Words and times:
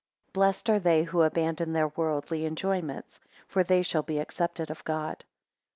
15 0.29 0.31
Blessed 0.33 0.69
are 0.71 0.79
they 0.79 1.03
who 1.03 1.21
abandon 1.21 1.73
their 1.73 1.89
worldly 1.89 2.45
enjoyments; 2.47 3.19
for 3.47 3.63
they 3.63 3.83
shall 3.83 4.01
be 4.01 4.17
accepted 4.17 4.71
of 4.71 4.83
God. 4.83 5.23